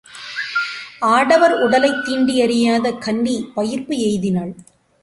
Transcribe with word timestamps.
ஆடவர் 0.99 1.53
உடலைத் 1.61 2.05
தீண்டி 2.05 2.35
யறியாத 2.41 2.97
கன்னி 2.97 3.51
பயிர்ப்பு 3.55 3.95
எய்தினாள். 3.97 4.53